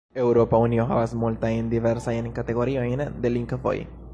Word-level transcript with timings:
Eŭropa 0.21 0.59
Unio 0.67 0.85
havas 0.91 1.13
multajn 1.23 1.69
diversajn 1.75 2.33
kategoriojn 2.39 3.05
de 3.27 3.33
lingvoj. 3.37 3.77